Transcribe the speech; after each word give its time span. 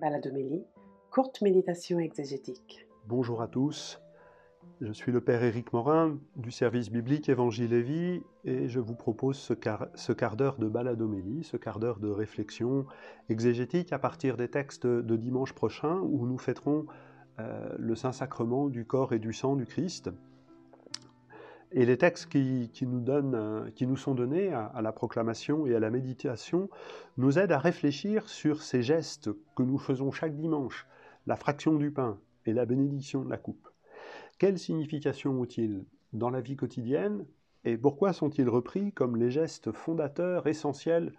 Baladomélie, 0.00 0.64
courte 1.10 1.42
méditation 1.42 1.98
exégétique. 1.98 2.86
Bonjour 3.06 3.42
à 3.42 3.48
tous, 3.48 4.00
je 4.80 4.92
suis 4.92 5.12
le 5.12 5.20
Père 5.20 5.42
Éric 5.42 5.74
Morin 5.74 6.18
du 6.36 6.50
service 6.50 6.90
biblique 6.90 7.28
Évangile 7.28 7.74
et 7.74 7.82
Vie 7.82 8.22
et 8.44 8.66
je 8.66 8.80
vous 8.80 8.94
propose 8.94 9.36
ce 9.36 9.52
quart, 9.52 10.36
d'heure 10.36 10.56
de 10.56 10.68
baladomélie, 10.68 11.44
ce 11.44 11.58
quart 11.58 11.78
d'heure 11.78 11.98
de 11.98 12.08
réflexion 12.08 12.86
exégétique 13.28 13.92
à 13.92 13.98
partir 13.98 14.38
des 14.38 14.48
textes 14.48 14.86
de 14.86 15.16
dimanche 15.16 15.52
prochain 15.52 15.98
où 15.98 16.26
nous 16.26 16.38
fêterons 16.38 16.86
euh, 17.38 17.68
le 17.78 17.94
Saint-Sacrement 17.94 18.68
du 18.68 18.86
corps 18.86 19.12
et 19.12 19.18
du 19.18 19.34
sang 19.34 19.54
du 19.54 19.66
Christ. 19.66 20.10
Et 21.72 21.86
les 21.86 21.96
textes 21.96 22.28
qui, 22.28 22.70
nous, 22.82 23.00
donnent, 23.00 23.34
euh, 23.34 23.70
qui 23.70 23.86
nous 23.86 23.96
sont 23.96 24.14
donnés 24.14 24.52
à, 24.52 24.80
la 24.82 24.92
proclamation 24.92 25.66
et 25.66 25.74
à 25.74 25.80
la 25.80 25.90
méditation 25.90 26.68
nous 27.16 27.38
aident 27.38 27.52
à 27.52 27.58
réfléchir 27.58 28.28
sur 28.28 28.62
ces 28.62 28.82
gestes 28.82 29.30
que 29.54 29.62
nous 29.62 29.78
faisons 29.78 30.10
chaque 30.10 30.36
dimanche, 30.36 30.86
la 31.26 31.36
fraction 31.36 31.74
du 31.74 31.92
pain 31.92 32.18
et 32.44 32.52
la 32.52 32.66
bénédiction 32.66 33.22
de 33.22 33.30
la 33.30 33.38
coupe. 33.38 33.68
Quelle 34.38 34.58
signification 34.58 35.40
ont-ils 35.40 35.84
dans 36.12 36.30
la 36.30 36.40
vie 36.40 36.56
quotidienne 36.56 37.24
et 37.64 37.76
pourquoi 37.76 38.12
sont-ils 38.12 38.48
repris 38.48 38.92
comme 38.92 39.16
les 39.16 39.30
gestes 39.30 39.70
fondateurs 39.70 40.46
essentiels 40.46 41.12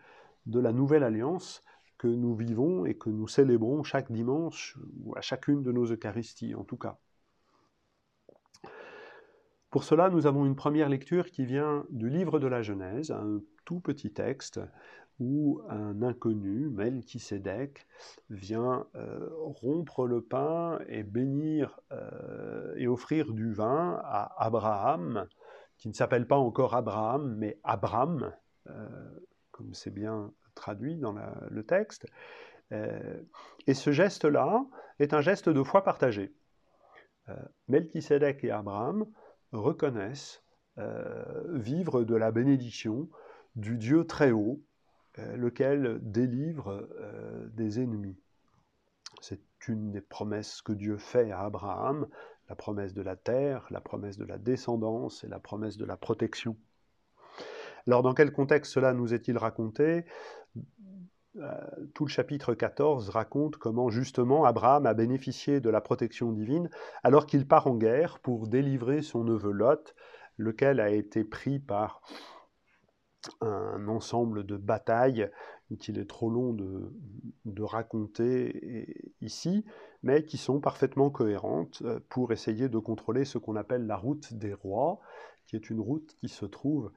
de 0.47 0.59
la 0.59 0.73
nouvelle 0.73 1.03
alliance 1.03 1.63
que 1.97 2.07
nous 2.07 2.35
vivons 2.35 2.85
et 2.85 2.95
que 2.95 3.09
nous 3.09 3.27
célébrons 3.27 3.83
chaque 3.83 4.11
dimanche 4.11 4.77
ou 5.03 5.15
à 5.15 5.21
chacune 5.21 5.61
de 5.61 5.71
nos 5.71 5.85
Eucharisties 5.85 6.55
en 6.55 6.63
tout 6.63 6.77
cas? 6.77 6.97
Pour 9.71 9.85
cela, 9.85 10.09
nous 10.09 10.27
avons 10.27 10.45
une 10.45 10.57
première 10.57 10.89
lecture 10.89 11.31
qui 11.31 11.45
vient 11.45 11.85
du 11.89 12.09
livre 12.09 12.39
de 12.39 12.48
la 12.48 12.62
Genèse, 12.62 13.09
un 13.09 13.39
tout 13.63 13.79
petit 13.79 14.12
texte 14.12 14.59
où 15.21 15.62
un 15.70 16.02
inconnu, 16.02 16.70
Melchisédek, 16.70 17.88
vient 18.29 18.85
euh, 18.95 19.29
rompre 19.32 20.07
le 20.07 20.21
pain 20.21 20.79
et 20.90 21.04
bénir 21.04 21.79
euh, 21.93 22.73
et 22.76 22.87
offrir 22.87 23.32
du 23.32 23.54
vin 23.54 24.01
à 24.04 24.43
Abraham, 24.43 25.26
qui 25.77 25.88
ne 25.88 25.93
s'appelle 25.93 26.27
pas 26.27 26.38
encore 26.38 26.76
Abraham, 26.76 27.35
mais 27.38 27.57
Abram, 27.63 28.34
euh, 28.67 28.90
comme 29.51 29.73
c'est 29.73 29.93
bien 29.93 30.34
traduit 30.54 30.98
dans 30.98 31.15
le 31.49 31.63
texte. 31.63 32.07
et 32.71 33.73
ce 33.73 33.91
geste-là 33.91 34.65
est 34.99 35.13
un 35.13 35.21
geste 35.21 35.48
de 35.48 35.63
foi 35.63 35.84
partagée. 35.84 36.34
Melchisédek 37.70 38.43
et 38.43 38.51
Abraham 38.51 39.05
reconnaissent 39.52 40.44
euh, 40.77 41.44
vivre 41.57 42.04
de 42.04 42.16
la 42.16 42.32
bénédiction 42.32 43.10
du 43.55 43.77
Dieu 43.77 44.05
très 44.05 44.32
haut, 44.32 44.62
euh, 45.20 45.35
lequel 45.35 45.99
délivre 46.02 46.88
euh, 46.99 47.48
des 47.49 47.79
ennemis. 47.79 48.18
C'est 49.22 49.41
une 49.68 49.91
des 49.91 50.02
promesses 50.02 50.62
que 50.62 50.72
Dieu 50.72 50.98
fait 50.98 51.32
à 51.32 51.41
Abraham, 51.41 52.07
la 52.49 52.55
promesse 52.55 52.94
de 52.94 53.02
la 53.02 53.16
terre, 53.16 53.68
la 53.70 53.82
promesse 53.82 54.18
de 54.18 54.26
la 54.26 54.38
descendance 54.38 55.24
et 55.24 55.27
la 55.27 55.40
promesse 55.40 55.77
de 55.77 55.85
la 55.85 55.98
protection. 55.98 56.57
Alors 57.88 58.04
dans 58.04 58.13
quel 58.13 58.32
contexte 58.32 58.74
cela 58.74 58.94
nous 58.94 59.13
est-il 59.13 59.38
raconté? 59.38 60.05
Tout 61.93 62.05
le 62.05 62.10
chapitre 62.10 62.54
14 62.54 63.10
raconte 63.10 63.55
comment 63.55 63.90
justement 63.90 64.44
Abraham 64.44 64.85
a 64.85 64.94
bénéficié 64.94 65.62
de 65.62 65.69
la 65.69 65.79
protection 65.79 66.31
divine 66.34 66.69
alors 67.03 67.25
qu'il 67.25 67.47
part 67.47 67.68
en 67.68 67.75
guerre 67.75 68.19
pour 68.19 68.47
délivrer 68.47 69.01
son 69.01 69.23
neveu 69.23 69.51
Lot, 69.51 69.96
lequel 70.38 70.79
a 70.79 70.90
été 70.90 71.23
pris 71.23 71.59
par 71.59 72.01
un 73.40 73.88
ensemble 73.88 74.46
de 74.46 74.57
batailles 74.57 75.29
qu'il 75.79 76.00
est 76.00 76.09
trop 76.09 76.29
long 76.29 76.53
de, 76.53 76.94
de, 77.45 77.63
raconter 77.63 79.13
ici, 79.22 79.66
mais 80.03 80.25
qui 80.25 80.38
sont 80.38 80.59
parfaitement 80.59 81.09
cohérentes 81.09 81.81
euh, 81.84 82.00
pour 82.09 82.31
essayer 82.34 82.68
de 82.68 82.78
contrôler 82.78 83.25
ce 83.25 83.38
qu'on 83.38 83.55
appelle 83.55 83.88
la 83.88 83.95
route 83.95 84.34
des 84.34 84.53
rois, 84.53 85.00
qui 85.45 85.55
est 85.55 85.69
une 85.69 85.79
route 85.79 86.16
qui 86.19 86.28
se 86.28 86.45
trouve 86.45 86.91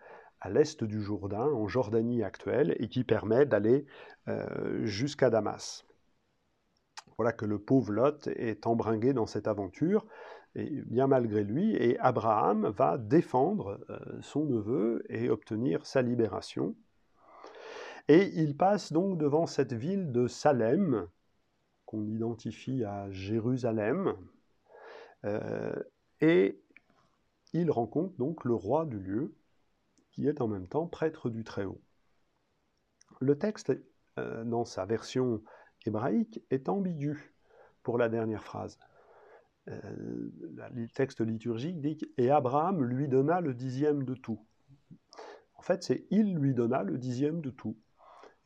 à 0.44 0.50
l'est 0.50 0.84
du 0.84 1.00
Jourdain, 1.00 1.47
en 1.47 1.66
Jordanie 1.66 2.22
actuelle, 2.22 2.77
et 2.78 2.88
qui 2.88 3.03
permet 3.03 3.47
d'aller 3.47 3.87
euh, 4.28 4.84
jusqu'à 4.84 5.31
Damas. 5.31 5.87
Voilà 7.16 7.32
que 7.32 7.47
le 7.47 7.59
pauvre 7.59 7.93
Lot 7.93 8.27
est 8.27 8.66
embringué 8.66 9.15
dans 9.15 9.27
cette 9.27 9.49
aventure, 9.49 10.06
bien 10.55 11.06
malgré 11.06 11.44
lui, 11.44 11.75
et 11.77 11.99
Abraham 11.99 12.69
va 12.69 12.99
défendre 12.99 13.81
euh, 13.88 13.99
son 14.21 14.44
neveu 14.44 15.03
et 15.09 15.31
obtenir 15.31 15.87
sa 15.87 16.03
libération. 16.03 16.76
Et 18.09 18.31
il 18.34 18.55
passe 18.55 18.93
donc 18.93 19.16
devant 19.16 19.47
cette 19.47 19.72
ville 19.72 20.12
de 20.12 20.28
Salem, 20.28 21.09
qu'on 21.87 22.05
identifie 22.05 22.84
à 22.84 23.11
Jérusalem, 23.11 24.15
euh, 25.25 25.72
et 26.21 26.61
il 27.55 27.71
rencontre 27.71 28.15
donc 28.19 28.44
le 28.44 28.55
roi 28.55 28.84
du 28.84 28.99
lieu, 28.99 29.34
qui 30.14 30.28
est 30.28 30.41
en 30.41 30.47
même 30.47 30.69
temps 30.69 30.86
prêtre 30.86 31.28
du 31.28 31.42
Très-Haut. 31.42 31.82
Le 33.20 33.36
texte, 33.36 33.72
euh, 34.19 34.44
dans 34.44 34.64
sa 34.64 34.86
version 34.86 35.42
hébraïque, 35.86 36.41
est 36.50 36.69
ambigu 36.69 37.34
pour 37.82 37.98
la 37.98 38.08
dernière 38.08 38.44
phrase. 38.44 38.78
Euh, 39.69 40.30
le 40.72 40.88
texte 40.88 41.20
liturgique 41.20 41.80
dit 41.80 41.98
Et 42.16 42.30
Abraham 42.30 42.84
lui 42.84 43.08
donna 43.08 43.41
le 43.41 43.54
dixième 43.54 44.04
de 44.04 44.14
tout. 44.14 44.41
En 45.56 45.62
fait, 45.62 45.82
c'est 45.82 46.06
Il 46.10 46.36
lui 46.36 46.54
donna 46.54 46.84
le 46.84 46.96
dixième 46.96 47.41
de 47.41 47.50
tout. 47.50 47.76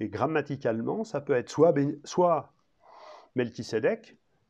Et 0.01 0.09
grammaticalement, 0.09 1.05
ça 1.05 1.21
peut 1.21 1.35
être 1.35 1.51
soit, 1.51 1.75
soit 2.05 2.55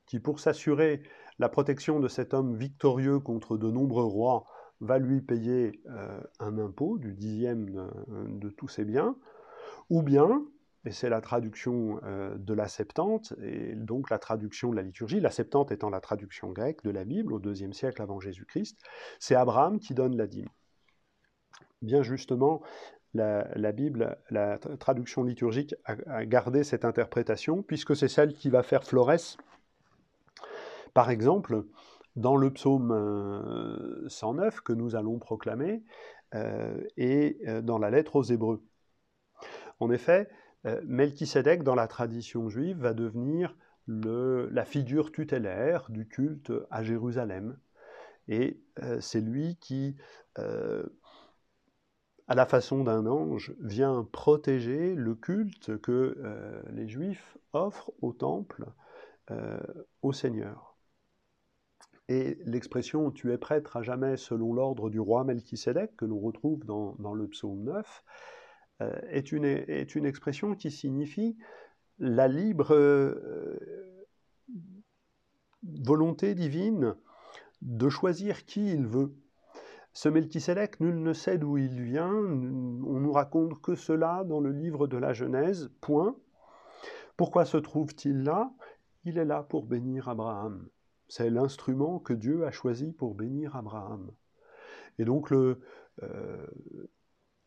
qui 0.07 0.21
pour 0.21 0.39
s'assurer 0.39 1.03
la 1.39 1.49
protection 1.49 1.99
de 2.01 2.09
cet 2.09 2.33
homme 2.33 2.57
victorieux 2.57 3.19
contre 3.19 3.57
de 3.57 3.71
nombreux 3.71 4.05
rois, 4.05 4.47
va 4.81 4.99
lui 4.99 5.21
payer 5.21 5.81
euh, 5.87 6.21
un 6.39 6.59
impôt 6.59 6.99
du 6.99 7.15
dixième 7.15 7.71
de, 8.29 8.49
tous 8.49 8.69
ses 8.69 8.85
biens, 8.85 9.17
ou 9.91 10.03
bien, 10.03 10.45
et 10.85 10.93
c'est 10.93 11.09
la 11.09 11.21
traduction 11.21 12.01
euh, 12.05 12.37
de 12.37 12.55
la 12.55 12.69
Septante, 12.69 13.35
et 13.43 13.75
donc 13.75 14.11
la 14.11 14.19
traduction 14.19 14.71
de 14.71 14.77
la 14.77 14.83
liturgie, 14.83 15.21
la 15.21 15.31
Septante 15.31 15.73
étant 15.73 15.91
la 15.91 16.01
traduction 16.01 16.53
grecque 16.53 16.83
de 16.85 16.91
la 16.91 17.05
Bible 17.05 17.33
au 17.33 17.39
deuxième 17.39 17.73
siècle 17.73 18.01
avant 18.03 18.21
Jésus-Christ, 18.21 18.79
c'est 19.19 19.35
Abraham 19.35 19.81
qui 19.81 19.95
donne 19.95 20.17
la 20.17 20.27
dîme. 20.27 20.49
Bien 21.83 22.03
justement, 22.03 22.63
la, 23.15 23.73
Bible, 23.73 24.19
la 24.31 24.59
traduction 24.59 25.25
liturgique 25.25 25.75
a, 25.85 26.25
gardé 26.27 26.65
cette 26.65 26.85
interprétation, 26.85 27.63
puisque 27.63 27.97
c'est 27.97 28.09
celle 28.09 28.35
qui 28.35 28.51
va 28.51 28.63
faire 28.63 28.85
Flores. 28.85 29.37
Par 30.95 31.11
exemple, 31.11 31.65
dans 32.19 32.37
le 32.37 32.53
psaume 32.53 32.91
109 34.09 34.57
euh, 34.57 34.61
que 34.65 34.73
nous 34.73 34.97
allons 34.97 35.19
proclamer 35.19 35.85
euh, 36.35 36.83
et 36.97 37.39
euh, 37.47 37.63
dans 37.63 37.79
la 37.79 37.91
lettre 37.91 38.17
aux 38.17 38.23
Hébreux. 38.23 38.63
En 39.81 39.91
effet, 39.91 40.29
Melchisedec, 40.85 41.63
dans 41.63 41.77
la 41.77 41.87
tradition 41.87 42.49
juive, 42.49 42.79
va 42.79 42.93
devenir 42.93 43.57
la 43.87 44.65
figure 44.65 45.13
tutélaire 45.13 45.87
du 45.89 46.09
culte 46.09 46.53
à 46.71 46.83
Jérusalem. 46.83 47.57
Et 48.27 48.61
c'est 48.99 49.21
lui 49.21 49.57
qui, 49.61 49.95
à 50.35 50.83
la 52.35 52.45
façon 52.45 52.83
d'un 52.83 53.07
ange, 53.07 53.55
vient 53.61 54.07
protéger 54.11 54.97
le 54.97 55.15
culte 55.15 55.79
que 55.79 56.21
les 56.73 56.89
Juifs 56.89 57.39
offrent 57.53 57.93
au 58.03 58.13
temple 58.13 58.67
au 60.03 60.13
Seigneur. 60.13 60.68
Et 62.09 62.39
l'expression 62.47 63.11
tu 63.11 63.33
es 63.33 63.39
prêtre 63.39 63.77
à 63.77 63.83
jamais 63.83 64.17
selon 64.17 64.55
l'ordre 64.55 64.89
du 64.89 64.99
roi 64.99 65.25
Melchisédek, 65.25 65.97
que 65.97 66.07
l'on 66.07 66.19
retrouve 66.19 66.65
dans, 66.65 67.15
le 67.15 67.29
psaume 67.29 67.65
9, 67.65 68.05
euh, 68.81 69.01
est, 69.11 69.33
une, 69.33 70.07
expression 70.07 70.55
qui 70.55 70.71
signifie 70.71 71.37
la 71.99 72.27
libre 72.29 72.75
euh, 72.75 73.59
volonté 75.63 76.35
divine 76.35 76.95
de 77.61 77.89
choisir 77.89 78.47
qui 78.47 78.73
il 78.73 78.87
veut. 78.87 79.15
Ce 79.93 80.09
Melchisédek, 80.09 80.81
nul 80.81 81.03
ne 81.03 81.13
sait 81.13 81.39
d'où 81.39 81.59
il 81.59 81.83
vient, 81.83 82.13
on 82.13 83.01
nous 83.01 83.13
raconte 83.13 83.61
que 83.61 83.75
cela 83.75 84.25
dans 84.25 84.41
le 84.41 84.53
livre 84.53 84.87
de 84.87 84.97
la 84.97 85.13
Genèse, 85.13 85.71
point. 85.81 86.17
Pourquoi 87.17 87.45
se 87.45 87.57
trouve-t-il 87.57 88.23
là? 88.23 88.53
Il 89.05 89.19
est 89.19 89.25
là 89.25 89.43
pour 89.43 89.67
bénir 89.67 90.09
Abraham. 90.09 90.69
C'est 91.09 91.31
l'instrument 91.31 91.99
que 91.99 92.13
Dieu 92.13 92.47
a 92.47 92.51
choisi 92.51 92.93
pour 92.93 93.15
bénir 93.15 93.57
Abraham. 93.57 94.11
Et 94.99 95.05
donc 95.05 95.31
le, 95.31 95.61
euh, 96.03 96.47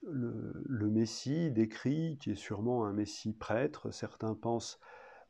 le, 0.04 0.90
Messie 0.90 1.52
décrit, 1.52 2.18
qui 2.20 2.32
est 2.32 2.36
sûrement 2.36 2.86
un 2.86 2.94
Messie 2.94 3.34
prêtre, 3.34 3.92
certains 3.92 4.34
pensent 4.34 4.80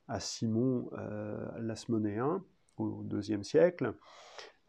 à 0.08 0.20
Simon 0.20 0.90
euh, 0.94 1.48
l'Asmonéen 1.60 2.44
au 2.78 3.04
IIe 3.12 3.44
siècle, 3.44 3.96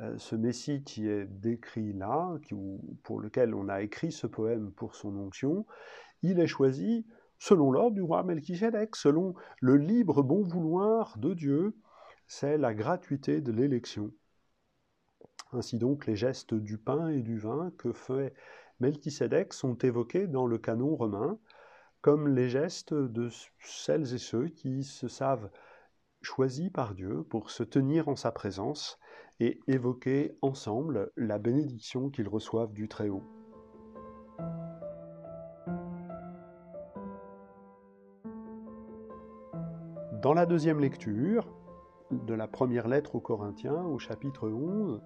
euh, 0.00 0.16
ce 0.18 0.34
Messie 0.34 0.82
qui 0.82 1.08
est 1.08 1.26
décrit 1.26 1.92
là, 1.92 2.36
pour 3.02 3.20
lequel 3.20 3.54
on 3.54 3.68
a 3.68 3.82
écrit 3.82 4.12
ce 4.12 4.26
poème 4.26 4.72
pour 4.72 4.94
son 4.96 5.16
onction, 5.16 5.66
il 6.22 6.40
est 6.40 6.46
choisi 6.46 7.06
selon 7.38 7.70
l'ordre 7.70 7.94
du 7.94 8.02
roi 8.02 8.22
Melchisedec, 8.22 8.96
selon 8.96 9.34
le 9.60 9.76
libre 9.76 10.22
bon 10.22 10.42
vouloir 10.42 11.18
de 11.18 11.34
Dieu. 11.34 11.76
C'est 12.26 12.58
la 12.58 12.74
gratuité 12.74 13.40
de 13.40 13.52
l'élection. 13.52 14.12
Ainsi 15.52 15.78
donc, 15.78 16.06
les 16.06 16.16
gestes 16.16 16.54
du 16.54 16.78
pain 16.78 17.08
et 17.08 17.20
du 17.20 17.38
vin 17.38 17.72
que 17.76 17.92
fait 17.92 18.34
Melchisedec 18.80 19.52
sont 19.52 19.76
évoqués 19.78 20.26
dans 20.26 20.46
le 20.46 20.58
canon 20.58 20.96
romain 20.96 21.38
comme 22.00 22.26
les 22.26 22.48
gestes 22.48 22.94
de 22.94 23.28
celles 23.60 24.12
et 24.14 24.18
ceux 24.18 24.48
qui 24.48 24.82
se 24.82 25.06
savent 25.08 25.50
choisis 26.20 26.70
par 26.70 26.94
Dieu 26.94 27.22
pour 27.22 27.50
se 27.50 27.62
tenir 27.62 28.08
en 28.08 28.16
sa 28.16 28.32
présence 28.32 28.98
et 29.40 29.60
évoquer 29.66 30.36
ensemble 30.42 31.12
la 31.16 31.38
bénédiction 31.38 32.10
qu'ils 32.10 32.28
reçoivent 32.28 32.72
du 32.72 32.88
Très-Haut. 32.88 33.22
Dans 40.22 40.34
la 40.34 40.46
deuxième 40.46 40.78
lecture 40.78 41.48
de 42.12 42.34
la 42.34 42.46
première 42.46 42.88
lettre 42.88 43.14
aux 43.14 43.20
Corinthiens, 43.20 43.84
au 43.84 43.98
chapitre 43.98 44.48
11, 44.48 45.00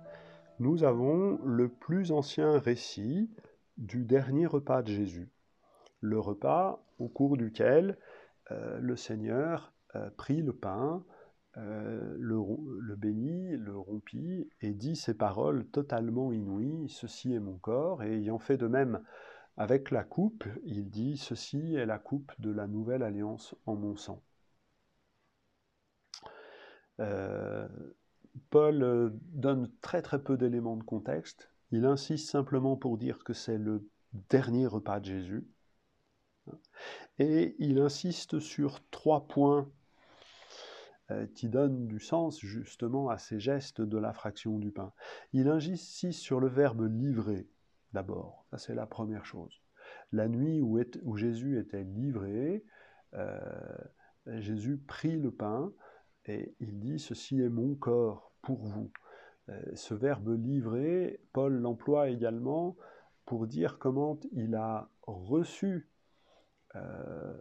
nous 0.58 0.82
avons 0.82 1.38
le 1.44 1.68
plus 1.68 2.10
ancien 2.10 2.58
récit 2.58 3.30
du 3.76 4.04
dernier 4.04 4.46
repas 4.46 4.82
de 4.82 4.88
Jésus. 4.88 5.30
Le 6.00 6.18
repas 6.18 6.84
au 6.98 7.08
cours 7.08 7.36
duquel 7.36 7.96
euh, 8.50 8.78
le 8.80 8.96
Seigneur 8.96 9.72
euh, 9.94 10.10
prit 10.16 10.42
le 10.42 10.52
pain, 10.52 11.04
euh, 11.58 12.16
le, 12.18 12.38
le, 12.80 12.96
bénit, 12.96 13.56
le 13.56 13.78
rompit 13.78 14.50
et 14.60 14.72
dit 14.72 14.96
ces 14.96 15.14
paroles 15.14 15.66
totalement 15.66 16.32
inouïes, 16.32 16.88
Ceci 16.88 17.32
est 17.32 17.40
mon 17.40 17.56
corps, 17.56 18.02
et 18.02 18.16
ayant 18.16 18.38
fait 18.38 18.58
de 18.58 18.66
même 18.66 19.00
avec 19.56 19.92
la 19.92 20.02
coupe, 20.02 20.44
il 20.64 20.90
dit, 20.90 21.16
Ceci 21.16 21.76
est 21.76 21.86
la 21.86 21.98
coupe 21.98 22.32
de 22.40 22.50
la 22.50 22.66
nouvelle 22.66 23.02
alliance 23.02 23.54
en 23.64 23.76
mon 23.76 23.96
sang. 23.96 24.22
Paul 28.50 29.12
donne 29.32 29.70
très 29.80 30.02
très 30.02 30.22
peu 30.22 30.36
d'éléments 30.36 30.76
de 30.76 30.82
contexte. 30.82 31.50
Il 31.72 31.84
insiste 31.84 32.30
simplement 32.30 32.76
pour 32.76 32.96
dire 32.96 33.24
que 33.24 33.32
c'est 33.32 33.58
le 33.58 33.88
dernier 34.30 34.66
repas 34.66 35.00
de 35.00 35.06
Jésus. 35.06 35.46
Et 37.18 37.56
il 37.58 37.78
insiste 37.80 38.38
sur 38.38 38.80
trois 38.90 39.26
points 39.26 39.68
euh, 41.10 41.26
qui 41.34 41.48
donnent 41.48 41.86
du 41.86 42.00
sens 42.00 42.40
justement 42.40 43.08
à 43.08 43.18
ces 43.18 43.40
gestes 43.40 43.80
de 43.80 43.98
la 43.98 44.12
fraction 44.12 44.58
du 44.58 44.70
pain. 44.70 44.92
Il 45.32 45.48
insiste 45.48 46.20
sur 46.20 46.40
le 46.40 46.48
verbe 46.48 46.82
livrer 46.82 47.48
d'abord. 47.92 48.44
Ça 48.50 48.58
c'est 48.58 48.74
la 48.74 48.86
première 48.86 49.24
chose. 49.24 49.60
La 50.12 50.28
nuit 50.28 50.60
où, 50.60 51.16
Jésus 51.16 51.58
était 51.58 51.84
livré, 51.84 52.64
euh, 53.14 53.38
Jésus 54.26 54.78
prit 54.78 55.16
le 55.16 55.30
pain 55.30 55.72
et 56.26 56.54
il 56.60 56.78
dit 56.78 56.98
Ceci 56.98 57.40
est 57.40 57.48
mon 57.48 57.74
corps 57.74 58.32
pour 58.42 58.64
vous. 58.64 58.90
Euh, 59.48 59.60
ce 59.74 59.94
verbe 59.94 60.28
livrer, 60.28 61.20
Paul 61.32 61.54
l'emploie 61.54 62.10
également 62.10 62.76
pour 63.24 63.46
dire 63.46 63.78
comment 63.78 64.18
il 64.32 64.54
a 64.54 64.90
reçu 65.02 65.88
euh, 66.74 67.34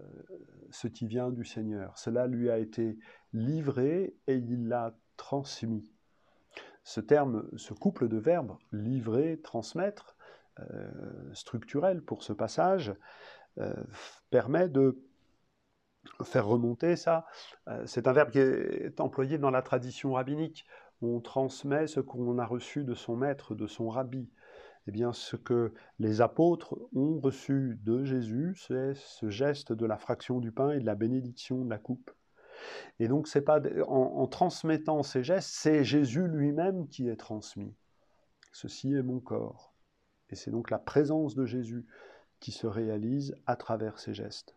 ce 0.71 0.87
qui 0.87 1.07
vient 1.07 1.31
du 1.31 1.45
Seigneur. 1.45 1.97
Cela 1.97 2.27
lui 2.27 2.49
a 2.49 2.57
été 2.57 2.97
livré 3.33 4.15
et 4.27 4.35
il 4.35 4.67
l'a 4.67 4.95
transmis. 5.17 5.91
Ce 6.83 7.01
terme, 7.01 7.49
ce 7.57 7.73
couple 7.73 8.07
de 8.07 8.17
verbes, 8.17 8.55
livrer, 8.71 9.39
transmettre, 9.43 10.15
euh, 10.59 11.33
structurel 11.33 12.01
pour 12.01 12.23
ce 12.23 12.33
passage, 12.33 12.93
permet 14.31 14.67
de 14.67 15.01
faire 16.23 16.47
remonter 16.47 16.95
ça. 16.95 17.25
c'est 17.85 18.07
un 18.07 18.13
verbe 18.13 18.31
qui 18.31 18.39
est 18.39 18.99
employé 18.99 19.37
dans 19.37 19.51
la 19.51 19.61
tradition 19.61 20.13
rabbinique. 20.13 20.65
On 21.01 21.19
transmet 21.19 21.87
ce 21.87 21.99
qu'on 21.99 22.37
a 22.39 22.45
reçu 22.45 22.83
de 22.83 22.93
son 22.93 23.15
maître, 23.15 23.55
de 23.55 23.67
son 23.67 23.89
rabbi 23.89 24.29
eh 24.87 24.91
bien, 24.91 25.13
ce 25.13 25.35
que 25.35 25.73
les 25.99 26.21
apôtres 26.21 26.77
ont 26.93 27.19
reçu 27.19 27.79
de 27.83 28.03
Jésus, 28.03 28.55
c'est 28.55 28.93
ce 28.95 29.29
geste 29.29 29.73
de 29.73 29.85
la 29.85 29.97
fraction 29.97 30.39
du 30.39 30.51
pain 30.51 30.71
et 30.71 30.79
de 30.79 30.85
la 30.85 30.95
bénédiction 30.95 31.65
de 31.65 31.69
la 31.69 31.79
coupe. 31.79 32.11
Et 32.99 33.07
donc, 33.07 33.27
c'est 33.27 33.41
pas 33.41 33.59
en, 33.87 34.27
transmettant 34.27 35.01
ces 35.01 35.23
gestes, 35.23 35.49
c'est 35.51 35.83
Jésus 35.83 36.27
lui-même 36.27 36.87
qui 36.87 37.09
est 37.09 37.15
transmis. 37.15 37.73
Ceci 38.53 38.93
est 38.93 39.03
mon 39.03 39.19
corps. 39.19 39.73
Et 40.29 40.35
c'est 40.35 40.51
donc 40.51 40.69
la 40.69 40.79
présence 40.79 41.35
de 41.35 41.45
Jésus 41.45 41.85
qui 42.39 42.51
se 42.51 42.67
réalise 42.67 43.35
à 43.47 43.55
travers 43.55 43.97
ces 43.97 44.13
gestes. 44.13 44.55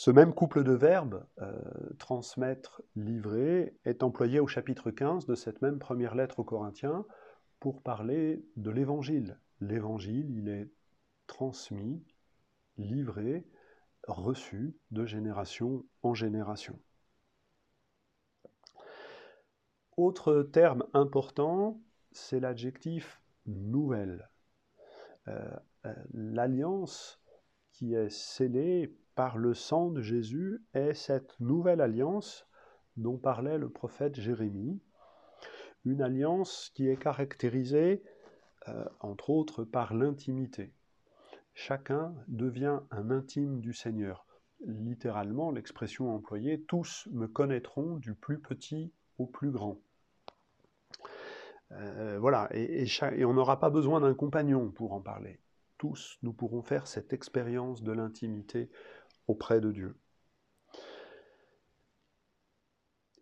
Ce 0.00 0.10
même 0.10 0.32
couple 0.32 0.64
de 0.64 0.72
verbes, 0.72 1.26
euh, 1.42 1.60
transmettre, 1.98 2.80
livrer, 2.96 3.76
est 3.84 4.02
employé 4.02 4.40
au 4.40 4.46
chapitre 4.46 4.90
15 4.90 5.26
de 5.26 5.34
cette 5.34 5.60
même 5.60 5.78
première 5.78 6.14
lettre 6.14 6.38
aux 6.38 6.44
Corinthiens, 6.44 7.04
pour 7.58 7.82
parler 7.82 8.42
de 8.56 8.70
l'Évangile. 8.70 9.38
L'Évangile, 9.60 10.30
il 10.30 10.48
est 10.48 10.70
transmis, 11.26 12.02
livré, 12.78 13.46
reçu 14.08 14.74
de 14.90 15.04
génération 15.04 15.84
en 16.02 16.14
génération. 16.14 16.80
Autre 19.98 20.44
terme 20.44 20.86
important, 20.94 21.78
c'est 22.10 22.40
l'adjectif 22.40 23.20
nouvelle. 23.44 24.30
Euh, 25.28 25.50
euh, 25.84 25.94
l'alliance 26.14 27.20
qui 27.74 27.92
est 27.92 28.08
scellée 28.08 28.96
par 29.20 29.36
le 29.36 29.52
sang 29.52 29.90
de 29.90 30.00
Jésus 30.00 30.64
est 30.72 30.94
cette 30.94 31.38
nouvelle 31.40 31.82
alliance 31.82 32.48
dont 32.96 33.18
parlait 33.18 33.58
le 33.58 33.68
prophète 33.68 34.18
Jérémie 34.18 34.80
une 35.84 36.00
alliance 36.00 36.70
qui 36.74 36.88
est 36.88 36.96
caractérisée, 36.96 38.02
euh, 38.68 38.82
entre 39.00 39.28
autres, 39.28 39.62
par 39.64 39.92
l'intimité. 39.92 40.72
Chacun 41.52 42.14
devient 42.28 42.80
un 42.90 43.10
intime 43.10 43.60
du 43.60 43.74
Seigneur. 43.74 44.24
Littéralement, 44.64 45.50
l'expression 45.50 46.14
employée, 46.14 46.62
tous 46.62 47.06
me 47.12 47.26
connaîtront 47.28 47.96
du 47.96 48.14
plus 48.14 48.40
petit 48.40 48.90
au 49.18 49.26
plus 49.26 49.50
grand. 49.50 49.82
Euh, 51.72 52.16
voilà, 52.18 52.48
et, 52.52 52.86
et 52.86 53.24
on 53.26 53.34
n'aura 53.34 53.60
pas 53.60 53.68
besoin 53.68 54.00
d'un 54.00 54.14
compagnon 54.14 54.70
pour 54.70 54.94
en 54.94 55.02
parler. 55.02 55.40
Tous, 55.76 56.18
nous 56.22 56.32
pourrons 56.32 56.62
faire 56.62 56.86
cette 56.86 57.12
expérience 57.12 57.82
de 57.82 57.92
l'intimité 57.92 58.70
auprès 59.30 59.60
de 59.60 59.70
Dieu. 59.70 59.96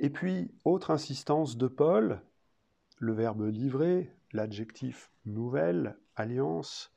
Et 0.00 0.10
puis, 0.10 0.50
autre 0.64 0.90
insistance 0.90 1.56
de 1.56 1.66
Paul, 1.66 2.22
le 2.98 3.12
verbe 3.12 3.42
livrer, 3.48 4.12
l'adjectif 4.32 5.10
nouvelle, 5.24 5.98
alliance, 6.16 6.92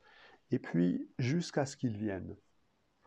et 0.50 0.58
puis 0.58 1.08
jusqu'à 1.18 1.66
ce 1.66 1.76
qu'il 1.76 1.96
vienne. 1.96 2.36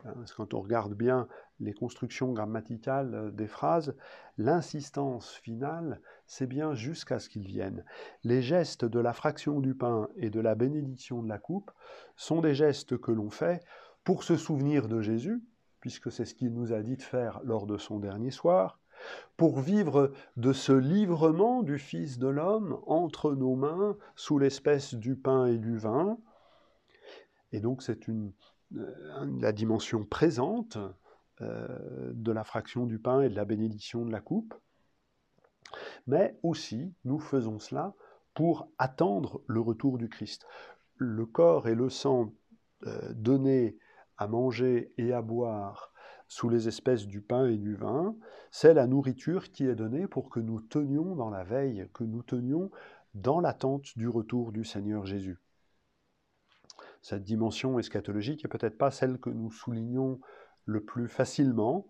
Hein, 0.04 0.14
quand 0.36 0.54
on 0.54 0.60
regarde 0.60 0.94
bien 0.94 1.26
les 1.58 1.72
constructions 1.72 2.32
grammaticales 2.32 3.34
des 3.34 3.46
phrases, 3.46 3.96
l'insistance 4.36 5.32
finale, 5.32 6.00
c'est 6.26 6.46
bien 6.46 6.74
jusqu'à 6.74 7.18
ce 7.18 7.28
qu'il 7.28 7.46
vienne. 7.46 7.84
Les 8.22 8.42
gestes 8.42 8.84
de 8.84 9.00
la 9.00 9.12
fraction 9.12 9.60
du 9.60 9.74
pain 9.74 10.08
et 10.16 10.30
de 10.30 10.40
la 10.40 10.54
bénédiction 10.54 11.22
de 11.22 11.28
la 11.28 11.38
coupe 11.38 11.70
sont 12.16 12.42
des 12.42 12.54
gestes 12.54 12.98
que 12.98 13.12
l'on 13.12 13.30
fait 13.30 13.64
pour 14.04 14.22
se 14.22 14.36
souvenir 14.36 14.88
de 14.88 15.00
Jésus, 15.00 15.42
puisque 15.86 16.10
c'est 16.10 16.24
ce 16.24 16.34
qu'il 16.34 16.52
nous 16.52 16.72
a 16.72 16.82
dit 16.82 16.96
de 16.96 17.02
faire 17.02 17.38
lors 17.44 17.64
de 17.64 17.78
son 17.78 18.00
dernier 18.00 18.32
soir, 18.32 18.80
pour 19.36 19.60
vivre 19.60 20.10
de 20.36 20.52
ce 20.52 20.72
livrement 20.72 21.62
du 21.62 21.78
Fils 21.78 22.18
de 22.18 22.26
l'homme 22.26 22.80
entre 22.88 23.36
nos 23.36 23.54
mains 23.54 23.96
sous 24.16 24.40
l'espèce 24.40 24.94
du 24.94 25.14
pain 25.14 25.46
et 25.46 25.58
du 25.58 25.78
vin. 25.78 26.18
Et 27.52 27.60
donc 27.60 27.84
c'est 27.84 28.08
une, 28.08 28.32
euh, 28.76 29.38
la 29.40 29.52
dimension 29.52 30.04
présente 30.04 30.76
euh, 31.40 32.12
de 32.12 32.32
la 32.32 32.42
fraction 32.42 32.84
du 32.84 32.98
pain 32.98 33.20
et 33.20 33.28
de 33.28 33.36
la 33.36 33.44
bénédiction 33.44 34.04
de 34.04 34.10
la 34.10 34.20
coupe. 34.20 34.54
Mais 36.08 36.36
aussi, 36.42 36.92
nous 37.04 37.20
faisons 37.20 37.60
cela 37.60 37.94
pour 38.34 38.68
attendre 38.78 39.40
le 39.46 39.60
retour 39.60 39.98
du 39.98 40.08
Christ. 40.08 40.48
Le 40.96 41.26
corps 41.26 41.68
et 41.68 41.76
le 41.76 41.90
sang 41.90 42.32
euh, 42.88 43.12
donnés 43.12 43.78
à 44.18 44.26
manger 44.26 44.92
et 44.98 45.12
à 45.12 45.22
boire 45.22 45.92
sous 46.28 46.48
les 46.48 46.68
espèces 46.68 47.06
du 47.06 47.20
pain 47.20 47.46
et 47.48 47.56
du 47.56 47.76
vin, 47.76 48.16
c'est 48.50 48.74
la 48.74 48.86
nourriture 48.86 49.50
qui 49.50 49.64
est 49.66 49.74
donnée 49.74 50.06
pour 50.06 50.28
que 50.28 50.40
nous 50.40 50.60
tenions 50.60 51.14
dans 51.14 51.30
la 51.30 51.44
veille, 51.44 51.88
que 51.94 52.04
nous 52.04 52.22
tenions 52.22 52.70
dans 53.14 53.40
l'attente 53.40 53.96
du 53.96 54.08
retour 54.08 54.52
du 54.52 54.64
Seigneur 54.64 55.06
Jésus. 55.06 55.38
Cette 57.02 57.22
dimension 57.22 57.78
eschatologique 57.78 58.44
n'est 58.44 58.50
peut-être 58.50 58.78
pas 58.78 58.90
celle 58.90 59.18
que 59.18 59.30
nous 59.30 59.50
soulignons 59.50 60.20
le 60.64 60.82
plus 60.82 61.08
facilement, 61.08 61.86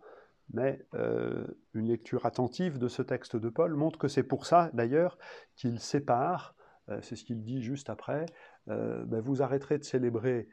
mais 0.53 0.87
euh, 0.95 1.47
une 1.73 1.89
lecture 1.89 2.27
attentive 2.27 2.79
de 2.79 2.89
ce 2.89 3.03
texte 3.03 3.37
de 3.37 3.49
Paul 3.49 3.75
montre 3.75 3.99
que 3.99 4.09
c'est 4.09 4.23
pour 4.23 4.47
ça 4.47 4.71
d'ailleurs 4.75 5.19
qu'il 5.57 5.81
sépare, 5.81 6.55
euh, 6.89 7.01
c'est 7.03 7.17
ce 7.17 7.25
qu'il 7.25 7.43
dit 7.43 7.63
juste 7.63 7.91
après, 7.91 8.27
euh, 8.69 9.05
ben, 9.07 9.21
vous 9.21 9.43
arrêterez 9.43 9.79
de 9.79 9.85
célébrer 9.85 10.49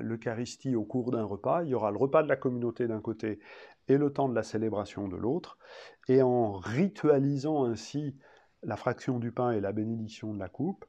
l'Eucharistie 0.00 0.76
au 0.76 0.84
cours 0.84 1.10
d'un 1.10 1.24
repas. 1.24 1.62
Il 1.64 1.70
y 1.70 1.74
aura 1.74 1.90
le 1.90 1.96
repas 1.96 2.22
de 2.22 2.28
la 2.28 2.36
communauté 2.36 2.86
d'un 2.86 3.00
côté 3.00 3.38
et 3.88 3.98
le 3.98 4.12
temps 4.12 4.28
de 4.28 4.34
la 4.34 4.42
célébration 4.42 5.08
de 5.08 5.16
l'autre. 5.16 5.58
Et 6.08 6.22
en 6.22 6.52
ritualisant 6.52 7.64
ainsi 7.64 8.16
la 8.62 8.76
fraction 8.76 9.18
du 9.18 9.32
pain 9.32 9.52
et 9.52 9.60
la 9.60 9.72
bénédiction 9.72 10.34
de 10.34 10.38
la 10.38 10.48
coupe, 10.48 10.84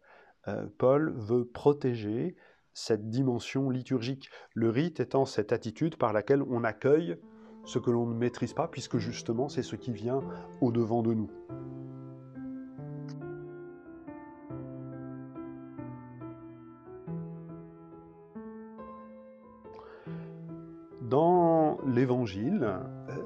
euh, 0.48 0.68
Paul 0.78 1.14
veut 1.16 1.46
protéger 1.46 2.36
cette 2.74 3.10
dimension 3.10 3.70
liturgique. 3.70 4.30
Le 4.54 4.70
rite 4.70 5.00
étant 5.00 5.26
cette 5.26 5.52
attitude 5.52 5.98
par 5.98 6.14
laquelle 6.14 6.42
on 6.44 6.64
accueille 6.64 7.18
ce 7.66 7.80
que 7.80 7.92
l'on 7.92 8.06
ne 8.08 8.16
maîtrise 8.16 8.54
pas, 8.54 8.68
puisque 8.68 8.98
justement 8.98 9.50
c'est 9.50 9.64
ce 9.64 9.76
qui 9.76 9.92
vient 9.92 10.22
au-devant 10.62 11.04
de 11.04 11.14
nous. 11.14 11.30
l'Évangile, 21.92 22.80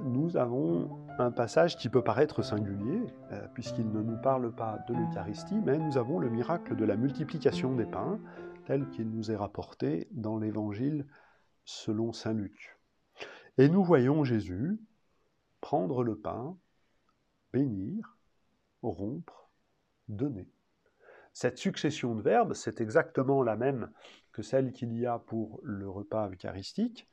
nous 0.06 0.38
avons 0.38 1.06
un 1.20 1.32
passage 1.32 1.78
qui 1.78 1.88
peut 1.88 2.04
paraître 2.04 2.42
singulier, 2.42 3.06
euh, 3.32 3.48
puisqu'il 3.54 3.92
ne 3.92 4.02
nous 4.02 4.18
parle 4.18 4.54
pas 4.54 4.80
de 4.90 4.94
l'Eucharistie, 4.94 5.62
mais 5.64 5.78
nous 5.78 5.98
avons 5.98 6.20
le 6.20 6.30
miracle 6.30 6.76
de 6.76 6.84
la 6.84 6.98
multiplication 6.98 7.76
des 7.76 7.86
pains, 7.86 8.20
tel 8.66 8.90
qu'il 8.90 9.10
nous 9.12 9.32
est 9.32 9.36
rapporté 9.36 10.08
dans 10.12 10.40
l'Évangile 10.40 11.06
selon 11.64 12.12
Saint 12.12 12.34
Luc. 12.34 12.78
Et 13.60 13.70
nous 13.70 13.84
voyons 13.84 14.24
Jésus 14.24 14.80
prendre 15.62 16.04
le 16.04 16.18
pain, 16.18 16.58
bénir, 17.54 18.18
rompre, 18.82 19.50
donner. 20.08 20.50
Cette 21.34 21.60
succession 21.60 22.16
de 22.16 22.22
verbes, 22.22 22.54
c'est 22.54 22.82
exactement 22.82 23.44
la 23.44 23.56
même 23.56 23.92
que 24.32 24.42
celle 24.42 24.72
qu'il 24.72 24.98
y 24.98 25.06
a 25.06 25.20
pour 25.20 25.60
le 25.64 25.88
repas 25.88 26.30
eucharistique. 26.30 27.08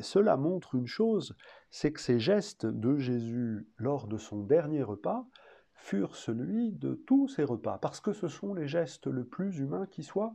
Cela 0.00 0.36
montre 0.36 0.74
une 0.74 0.86
chose, 0.86 1.36
c'est 1.70 1.92
que 1.92 2.00
ces 2.00 2.18
gestes 2.18 2.66
de 2.66 2.96
Jésus 2.98 3.68
lors 3.76 4.06
de 4.06 4.18
son 4.18 4.42
dernier 4.42 4.82
repas 4.82 5.26
furent 5.74 6.16
celui 6.16 6.72
de 6.72 6.94
tous 7.06 7.28
ses 7.28 7.44
repas, 7.44 7.78
parce 7.78 8.00
que 8.00 8.12
ce 8.12 8.28
sont 8.28 8.54
les 8.54 8.68
gestes 8.68 9.06
le 9.06 9.24
plus 9.24 9.58
humains 9.58 9.86
qui 9.86 10.02
soient. 10.02 10.34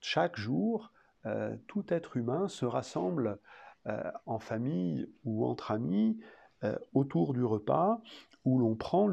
Chaque 0.00 0.36
jour, 0.36 0.92
euh, 1.26 1.56
tout 1.66 1.84
être 1.88 2.16
humain 2.16 2.48
se 2.48 2.64
rassemble 2.64 3.38
euh, 3.86 4.10
en 4.26 4.38
famille 4.38 5.08
ou 5.24 5.46
entre 5.46 5.70
amis 5.70 6.18
euh, 6.64 6.76
autour 6.94 7.32
du 7.32 7.44
repas 7.44 8.00
où 8.44 8.58
l'on 8.58 8.74
prend, 8.74 9.08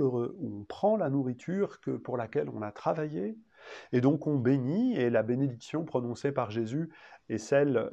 prend 0.67 0.97
la 0.97 1.09
nourriture 1.09 1.79
que, 1.81 1.91
pour 1.91 2.17
laquelle 2.17 2.49
on 2.49 2.63
a 2.63 2.71
travaillé, 2.71 3.37
et 3.91 4.01
donc 4.01 4.27
on 4.27 4.35
bénit, 4.35 4.95
et 4.97 5.09
la 5.09 5.23
bénédiction 5.23 5.85
prononcée 5.85 6.31
par 6.31 6.51
Jésus 6.51 6.89
est 7.29 7.37
celle 7.37 7.89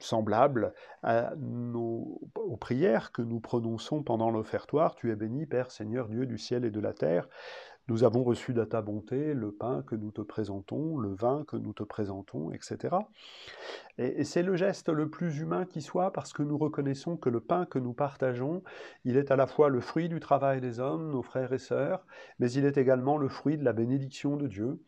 semblable 0.00 0.74
à 1.02 1.32
nos, 1.36 2.20
aux 2.36 2.56
prières 2.56 3.10
que 3.12 3.22
nous 3.22 3.40
prononçons 3.40 4.02
pendant 4.02 4.30
l'offertoire. 4.30 4.94
Tu 4.94 5.10
es 5.10 5.16
béni, 5.16 5.46
Père, 5.46 5.70
Seigneur, 5.70 6.08
Dieu 6.08 6.26
du 6.26 6.38
ciel 6.38 6.64
et 6.64 6.70
de 6.70 6.80
la 6.80 6.92
terre. 6.92 7.28
Nous 7.88 8.04
avons 8.04 8.22
reçu 8.22 8.52
de 8.52 8.64
ta 8.64 8.82
bonté 8.82 9.32
le 9.32 9.50
pain 9.50 9.82
que 9.82 9.94
nous 9.94 10.10
te 10.10 10.20
présentons, 10.20 10.98
le 10.98 11.14
vin 11.14 11.44
que 11.48 11.56
nous 11.56 11.72
te 11.72 11.82
présentons, 11.82 12.52
etc. 12.52 12.96
Et, 13.96 14.24
c'est 14.24 14.42
le 14.42 14.56
geste 14.56 14.90
le 14.90 15.08
plus 15.08 15.38
humain 15.38 15.64
qui 15.64 15.80
soit 15.80 16.12
parce 16.12 16.34
que 16.34 16.42
nous 16.42 16.58
reconnaissons 16.58 17.16
que 17.16 17.30
le 17.30 17.40
pain 17.40 17.64
que 17.64 17.78
nous 17.78 17.94
partageons, 17.94 18.62
il 19.04 19.16
est 19.16 19.30
à 19.30 19.36
la 19.36 19.46
fois 19.46 19.70
le 19.70 19.80
fruit 19.80 20.10
du 20.10 20.20
travail 20.20 20.60
des 20.60 20.80
hommes, 20.80 21.10
nos 21.10 21.22
frères 21.22 21.54
et 21.54 21.58
sœurs, 21.58 22.06
mais 22.38 22.52
il 22.52 22.66
est 22.66 22.76
également 22.76 23.16
le 23.16 23.28
fruit 23.28 23.56
de 23.56 23.64
la 23.64 23.72
bénédiction 23.72 24.36
de 24.36 24.46
Dieu. 24.46 24.82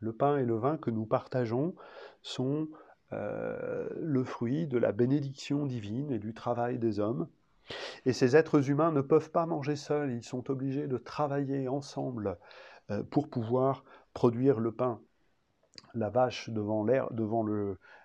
Le 0.00 0.12
pain 0.12 0.36
et 0.36 0.44
le 0.44 0.56
vin 0.56 0.76
que 0.76 0.90
nous 0.90 1.06
partageons 1.06 1.74
sont 2.20 2.68
euh, 3.12 3.88
le 3.98 4.24
fruit 4.24 4.66
de 4.66 4.76
la 4.76 4.92
bénédiction 4.92 5.64
divine 5.64 6.10
et 6.10 6.18
du 6.18 6.34
travail 6.34 6.78
des 6.78 7.00
hommes. 7.00 7.28
Et 8.04 8.12
ces 8.12 8.36
êtres 8.36 8.70
humains 8.70 8.92
ne 8.92 9.00
peuvent 9.00 9.30
pas 9.30 9.46
manger 9.46 9.76
seuls, 9.76 10.12
ils 10.12 10.24
sont 10.24 10.50
obligés 10.50 10.86
de 10.86 10.98
travailler 10.98 11.68
ensemble 11.68 12.38
euh, 12.90 13.02
pour 13.02 13.28
pouvoir 13.28 13.84
produire 14.14 14.60
le 14.60 14.72
pain. 14.72 15.00
La 15.94 16.08
vache 16.08 16.50
devant, 16.50 16.84
l'air, 16.84 17.12
devant 17.12 17.44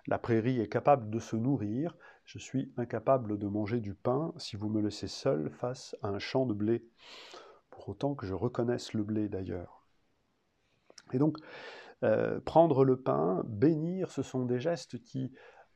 la 0.06 0.18
prairie 0.18 0.60
est 0.60 0.68
capable 0.68 1.10
de 1.10 1.18
se 1.18 1.36
nourrir, 1.36 1.96
je 2.24 2.38
suis 2.38 2.72
incapable 2.76 3.38
de 3.38 3.46
manger 3.46 3.80
du 3.80 3.94
pain 3.94 4.32
si 4.36 4.56
vous 4.56 4.68
me 4.68 4.80
laissez 4.80 5.08
seul 5.08 5.50
face 5.50 5.96
à 6.02 6.08
un 6.08 6.18
champ 6.18 6.46
de 6.46 6.54
blé, 6.54 6.84
pour 7.70 7.88
autant 7.88 8.14
que 8.14 8.26
je 8.26 8.34
reconnaisse 8.34 8.92
le 8.92 9.02
blé 9.02 9.28
d'ailleurs. 9.28 9.86
Et 11.12 11.18
donc, 11.18 11.38
euh, 12.04 12.40
prendre 12.40 12.84
le 12.84 13.00
pain, 13.00 13.42
bénir, 13.46 14.10
ce 14.10 14.22
sont 14.22 14.44
des 14.44 14.60
gestes 14.60 15.02
qui 15.02 15.32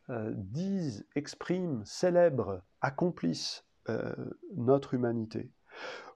euh, 0.09 0.33
disent, 0.35 1.07
expriment, 1.15 1.85
célèbrent, 1.85 2.63
accomplissent 2.81 3.66
euh, 3.89 4.15
notre 4.57 4.95
humanité. 4.95 5.51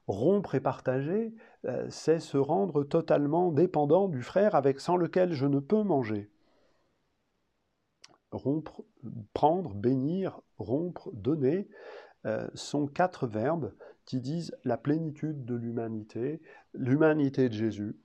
Rompre 0.09 0.57
et 0.57 0.61
partager, 0.61 1.35
euh, 1.67 1.87
c'est 1.89 2.19
se 2.19 2.37
rendre 2.37 2.83
totalement 2.83 3.53
dépendant 3.53 4.09
du 4.09 4.23
frère 4.23 4.57
avec 4.57 4.81
sans 4.81 4.97
lequel 4.97 5.33
je 5.33 5.47
ne 5.47 5.61
peux 5.61 5.83
manger. 5.85 6.31
Rompre, 8.33 8.83
prendre, 9.35 9.75
bénir, 9.75 10.41
rompre, 10.59 11.11
donner, 11.13 11.69
euh, 12.27 12.49
sont 12.55 12.87
quatre 12.87 13.29
verbes 13.29 13.73
qui 14.05 14.21
disent 14.21 14.57
la 14.65 14.77
plénitude 14.77 15.45
de 15.45 15.55
l'humanité, 15.55 16.41
l'humanité 16.75 17.49
de 17.49 17.55
Jésus, 17.55 17.97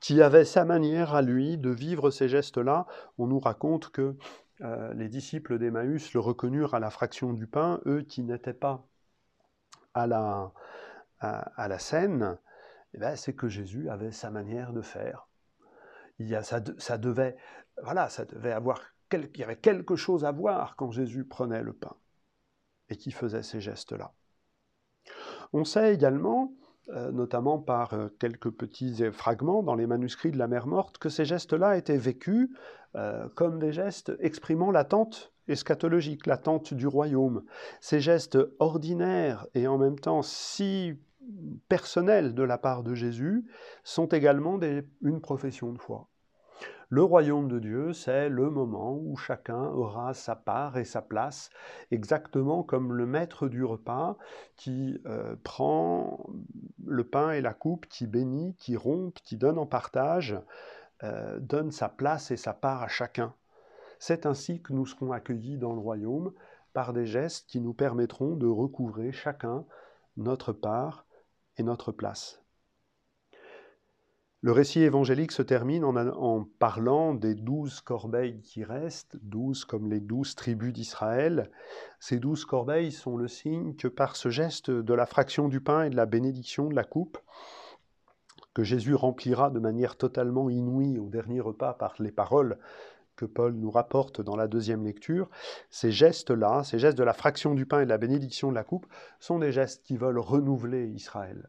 qui 0.00 0.20
avait 0.20 0.44
sa 0.44 0.66
manière 0.66 1.14
à 1.14 1.22
lui 1.22 1.56
de 1.56 1.70
vivre 1.70 2.10
ces 2.10 2.28
gestes-là. 2.28 2.86
On 3.16 3.26
nous 3.26 3.40
raconte 3.40 3.88
que 3.90 4.16
les 4.94 5.10
disciples 5.10 5.58
d'Emmaüs 5.58 6.14
le 6.14 6.20
reconnurent 6.20 6.74
à 6.74 6.80
la 6.80 6.88
fraction 6.88 7.34
du 7.34 7.46
pain, 7.46 7.80
eux 7.84 8.00
qui 8.00 8.22
n'étaient 8.22 8.54
pas 8.54 8.86
à 9.96 10.06
la, 10.06 10.52
à, 11.20 11.68
la 11.68 11.78
scène, 11.78 12.38
eh 12.92 12.98
ben, 12.98 13.16
c'est 13.16 13.34
que 13.34 13.48
Jésus 13.48 13.88
avait 13.88 14.12
sa 14.12 14.30
manière 14.30 14.74
de 14.74 14.82
faire. 14.82 15.26
Il 16.18 16.28
y 16.28 16.34
a, 16.34 16.42
ça, 16.42 16.60
ça, 16.78 16.98
devait, 16.98 17.36
voilà, 17.82 18.10
ça 18.10 18.26
devait 18.26 18.52
avoir, 18.52 18.80
il 19.12 19.30
y 19.36 19.42
avait 19.42 19.56
quelque 19.56 19.96
chose 19.96 20.24
à 20.26 20.32
voir 20.32 20.76
quand 20.76 20.90
Jésus 20.90 21.24
prenait 21.24 21.62
le 21.62 21.72
pain 21.72 21.96
et 22.90 22.96
qui 22.96 23.10
faisait 23.10 23.42
ces 23.42 23.60
gestes-là. 23.60 24.12
On 25.54 25.64
sait 25.64 25.94
également, 25.94 26.52
euh, 26.88 27.10
notamment 27.10 27.58
par 27.58 27.94
euh, 27.94 28.08
quelques 28.18 28.50
petits 28.50 29.10
fragments 29.12 29.62
dans 29.62 29.74
les 29.74 29.86
manuscrits 29.86 30.30
de 30.30 30.38
la 30.38 30.46
mer 30.46 30.66
morte, 30.66 30.98
que 30.98 31.08
ces 31.08 31.24
gestes-là 31.24 31.78
étaient 31.78 31.96
vécus 31.96 32.50
euh, 32.96 33.28
comme 33.30 33.58
des 33.58 33.72
gestes 33.72 34.12
exprimant 34.20 34.70
l'attente 34.70 35.32
eschatologique, 35.48 36.26
l'attente 36.26 36.74
du 36.74 36.86
royaume. 36.86 37.44
Ces 37.80 38.00
gestes 38.00 38.38
ordinaires 38.58 39.46
et 39.54 39.66
en 39.66 39.78
même 39.78 39.98
temps 39.98 40.22
si 40.22 40.94
personnels 41.68 42.34
de 42.34 42.42
la 42.42 42.58
part 42.58 42.82
de 42.82 42.94
Jésus 42.94 43.44
sont 43.84 44.06
également 44.06 44.60
une 45.02 45.20
profession 45.20 45.72
de 45.72 45.78
foi. 45.78 46.08
Le 46.88 47.02
royaume 47.02 47.48
de 47.48 47.58
Dieu, 47.58 47.92
c'est 47.92 48.28
le 48.28 48.48
moment 48.48 48.96
où 48.96 49.16
chacun 49.16 49.64
aura 49.64 50.14
sa 50.14 50.36
part 50.36 50.78
et 50.78 50.84
sa 50.84 51.02
place, 51.02 51.50
exactement 51.90 52.62
comme 52.62 52.92
le 52.92 53.06
maître 53.06 53.48
du 53.48 53.64
repas 53.64 54.16
qui 54.54 55.00
euh, 55.04 55.34
prend 55.42 56.24
le 56.84 57.02
pain 57.02 57.32
et 57.32 57.40
la 57.40 57.54
coupe, 57.54 57.86
qui 57.86 58.06
bénit, 58.06 58.54
qui 58.54 58.76
rompt, 58.76 59.20
qui 59.24 59.36
donne 59.36 59.58
en 59.58 59.66
partage, 59.66 60.38
euh, 61.02 61.40
donne 61.40 61.72
sa 61.72 61.88
place 61.88 62.30
et 62.30 62.36
sa 62.36 62.52
part 62.52 62.84
à 62.84 62.88
chacun. 62.88 63.34
C'est 63.98 64.26
ainsi 64.26 64.60
que 64.60 64.72
nous 64.72 64.86
serons 64.86 65.12
accueillis 65.12 65.58
dans 65.58 65.72
le 65.72 65.80
royaume 65.80 66.32
par 66.72 66.92
des 66.92 67.06
gestes 67.06 67.48
qui 67.48 67.60
nous 67.60 67.74
permettront 67.74 68.36
de 68.36 68.46
recouvrer 68.46 69.12
chacun 69.12 69.64
notre 70.16 70.52
part 70.52 71.06
et 71.56 71.62
notre 71.62 71.92
place. 71.92 72.42
Le 74.42 74.52
récit 74.52 74.82
évangélique 74.82 75.32
se 75.32 75.42
termine 75.42 75.84
en, 75.84 76.44
parlant 76.58 77.14
des 77.14 77.34
douze 77.34 77.80
corbeilles 77.80 78.42
qui 78.42 78.62
restent, 78.62 79.16
douze 79.22 79.64
comme 79.64 79.88
les 79.88 79.98
douze 79.98 80.34
tribus 80.34 80.72
d'Israël. 80.72 81.50
Ces 81.98 82.18
douze 82.18 82.44
corbeilles 82.44 82.92
sont 82.92 83.16
le 83.16 83.26
signe 83.26 83.74
que 83.74 83.88
par 83.88 84.14
ce 84.14 84.28
geste 84.28 84.70
de 84.70 84.94
la 84.94 85.06
fraction 85.06 85.48
du 85.48 85.60
pain 85.60 85.84
et 85.84 85.90
de 85.90 85.96
la 85.96 86.06
bénédiction 86.06 86.68
de 86.68 86.76
la 86.76 86.84
coupe, 86.84 87.18
que 88.54 88.62
Jésus 88.62 88.94
remplira 88.94 89.50
de 89.50 89.58
manière 89.58 89.96
totalement 89.96 90.48
inouïe 90.48 90.98
au 90.98 91.08
dernier 91.08 91.40
repas 91.40 91.74
par 91.74 91.94
les 91.98 92.12
paroles 92.12 92.58
que 93.16 93.24
Paul 93.24 93.54
nous 93.54 93.70
rapporte 93.70 94.20
dans 94.20 94.36
la 94.36 94.46
deuxième 94.46 94.84
lecture, 94.84 95.28
ces 95.70 95.90
gestes-là, 95.90 96.62
ces 96.64 96.78
gestes 96.78 96.98
de 96.98 97.04
la 97.04 97.12
fraction 97.12 97.54
du 97.54 97.66
pain 97.66 97.80
et 97.80 97.84
de 97.84 97.90
la 97.90 97.98
bénédiction 97.98 98.50
de 98.50 98.54
la 98.54 98.64
coupe, 98.64 98.86
sont 99.18 99.38
des 99.38 99.52
gestes 99.52 99.82
qui 99.82 99.96
veulent 99.96 100.18
renouveler 100.18 100.86
Israël. 100.88 101.48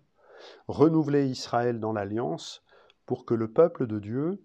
Renouveler 0.67 1.27
Israël 1.27 1.79
dans 1.79 1.93
l'alliance 1.93 2.63
pour 3.05 3.25
que 3.25 3.33
le 3.33 3.51
peuple 3.51 3.87
de 3.87 3.99
Dieu 3.99 4.41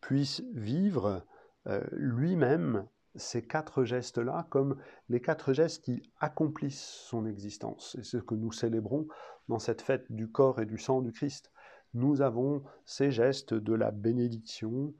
puisse 0.00 0.42
vivre 0.52 1.24
euh, 1.66 1.82
lui-même 1.92 2.86
ces 3.14 3.42
quatre 3.42 3.84
gestes-là 3.84 4.46
comme 4.50 4.76
les 5.08 5.20
quatre 5.20 5.52
gestes 5.52 5.84
qui 5.84 6.02
accomplissent 6.20 7.04
son 7.06 7.26
existence. 7.26 7.90
C'est 7.96 8.04
ce 8.04 8.16
que 8.18 8.34
nous 8.34 8.52
célébrons 8.52 9.06
dans 9.48 9.58
cette 9.58 9.82
fête 9.82 10.10
du 10.10 10.30
corps 10.30 10.60
et 10.60 10.66
du 10.66 10.78
sang 10.78 11.02
du 11.02 11.12
Christ. 11.12 11.52
Nous 11.94 12.22
avons 12.22 12.62
ces 12.84 13.10
gestes 13.10 13.54
de 13.54 13.74
la 13.74 13.90
bénédiction, 13.90 14.94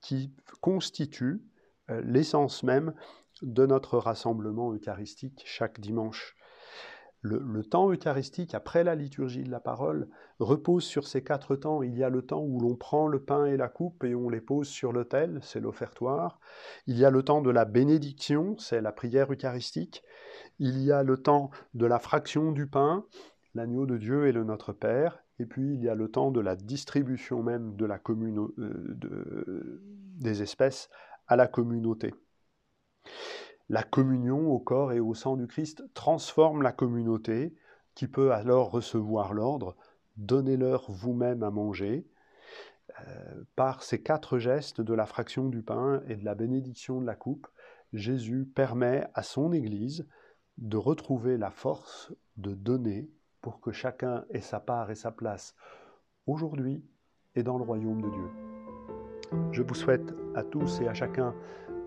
qui 0.00 0.34
constitue 0.60 1.42
euh, 1.90 2.02
l'essence 2.04 2.62
même 2.62 2.94
de 3.42 3.66
notre 3.66 3.98
rassemblement 3.98 4.72
eucharistique 4.72 5.42
chaque 5.46 5.80
dimanche. 5.80 6.36
Le, 7.22 7.62
temps 7.62 7.90
eucharistique, 7.90 8.54
après 8.54 8.82
la 8.82 8.94
liturgie 8.94 9.44
de 9.44 9.50
la 9.50 9.60
parole, 9.60 10.08
repose 10.38 10.84
sur 10.84 11.06
ces 11.06 11.22
quatre 11.22 11.54
temps. 11.54 11.82
Il 11.82 11.98
y 11.98 12.02
a 12.02 12.08
le 12.08 12.22
temps 12.22 12.42
où 12.42 12.58
l'on 12.60 12.76
prend 12.76 13.08
le 13.08 13.22
pain 13.22 13.44
et 13.44 13.58
la 13.58 13.68
coupe 13.68 14.04
et 14.04 14.14
on 14.14 14.30
les 14.30 14.40
pose 14.40 14.68
sur 14.68 14.90
l'autel, 14.90 15.38
c'est 15.42 15.60
l'offertoire. 15.60 16.40
Il 16.86 16.96
y 16.96 17.04
a 17.04 17.10
le 17.10 17.22
temps 17.22 17.42
de 17.42 17.50
la 17.50 17.66
bénédiction, 17.66 18.56
c'est 18.56 18.80
la 18.80 18.90
prière 18.90 19.30
eucharistique. 19.30 20.02
Il 20.58 20.80
y 20.80 20.92
a 20.92 21.02
le 21.02 21.18
temps 21.18 21.50
de 21.74 21.84
la 21.84 21.98
fraction 21.98 22.52
du 22.52 22.66
pain, 22.66 23.04
l'agneau 23.54 23.84
de 23.84 23.98
Dieu 23.98 24.26
et 24.26 24.32
le 24.32 24.44
Notre 24.44 24.72
Père. 24.72 25.22
Et 25.40 25.46
puis 25.46 25.74
il 25.74 25.82
y 25.82 25.88
a 25.88 25.94
le 25.94 26.08
temps 26.08 26.30
de 26.30 26.40
la 26.40 26.54
distribution 26.54 27.42
même 27.42 27.74
commune, 28.02 28.46
euh, 28.58 29.82
des 30.18 30.42
espèces 30.42 30.90
à 31.26 31.34
la 31.34 31.46
communauté. 31.46 32.14
La 33.70 33.82
communion 33.82 34.50
au 34.50 34.58
corps 34.58 34.92
et 34.92 35.00
au 35.00 35.14
sang 35.14 35.36
du 35.36 35.46
Christ 35.46 35.82
transforme 35.94 36.60
la 36.60 36.72
communauté, 36.72 37.54
qui 37.94 38.06
peut 38.06 38.32
alors 38.32 38.70
recevoir 38.70 39.32
l'ordre 39.32 39.76
Donnez-leur 40.18 40.90
vous-même 40.90 41.42
à 41.42 41.50
manger. 41.50 42.06
Euh, 43.08 43.44
par 43.56 43.82
ces 43.82 44.02
quatre 44.02 44.38
gestes 44.38 44.82
de 44.82 44.92
la 44.92 45.06
fraction 45.06 45.48
du 45.48 45.62
pain 45.62 46.02
et 46.06 46.16
de 46.16 46.24
la 46.24 46.34
bénédiction 46.34 47.00
de 47.00 47.06
la 47.06 47.14
coupe, 47.14 47.46
Jésus 47.94 48.44
permet 48.44 49.06
à 49.14 49.22
son 49.22 49.52
Église 49.54 50.06
de 50.58 50.76
retrouver 50.76 51.38
la 51.38 51.50
force 51.50 52.12
de 52.36 52.52
donner 52.52 53.08
pour 53.40 53.60
que 53.60 53.72
chacun 53.72 54.24
ait 54.30 54.40
sa 54.40 54.60
part 54.60 54.90
et 54.90 54.94
sa 54.94 55.10
place 55.10 55.54
aujourd'hui 56.26 56.84
et 57.34 57.42
dans 57.42 57.58
le 57.58 57.64
royaume 57.64 58.02
de 58.02 58.08
Dieu. 58.08 58.30
Je 59.52 59.62
vous 59.62 59.74
souhaite 59.74 60.14
à 60.34 60.42
tous 60.42 60.80
et 60.80 60.88
à 60.88 60.94
chacun 60.94 61.34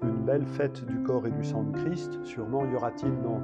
une 0.01 0.25
belle 0.25 0.45
fête 0.45 0.85
du 0.85 1.01
corps 1.03 1.27
et 1.27 1.31
du 1.31 1.43
sang 1.43 1.63
du 1.63 1.71
Christ. 1.83 2.23
Sûrement 2.23 2.65
y 2.65 2.75
aura-t-il 2.75 3.21
dans 3.21 3.39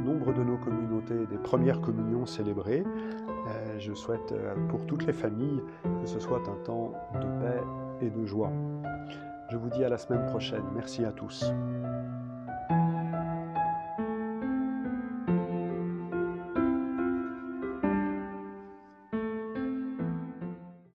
nombre 0.00 0.32
de 0.32 0.42
nos 0.42 0.56
communautés 0.56 1.26
des 1.26 1.38
premières 1.38 1.80
communions 1.80 2.26
célébrées. 2.26 2.84
Euh, 2.84 3.78
je 3.78 3.92
souhaite 3.94 4.32
euh, 4.32 4.54
pour 4.68 4.86
toutes 4.86 5.06
les 5.06 5.12
familles 5.12 5.62
que 6.00 6.06
ce 6.06 6.18
soit 6.18 6.42
un 6.48 6.56
temps 6.64 6.92
de 7.14 7.40
paix 7.40 7.62
et 8.00 8.10
de 8.10 8.24
joie. 8.24 8.52
Je 9.50 9.56
vous 9.56 9.68
dis 9.70 9.84
à 9.84 9.88
la 9.88 9.98
semaine 9.98 10.26
prochaine. 10.26 10.64
Merci 10.74 11.04
à 11.04 11.12
tous. 11.12 11.52